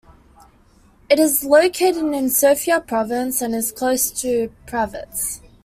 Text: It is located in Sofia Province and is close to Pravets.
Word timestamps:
It 1.11 1.19
is 1.19 1.43
located 1.43 1.97
in 2.11 2.31
Sofia 2.31 2.81
Province 2.81 3.39
and 3.39 3.53
is 3.53 3.71
close 3.71 4.09
to 4.21 4.51
Pravets. 4.65 5.41